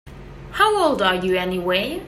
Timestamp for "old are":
0.81-1.13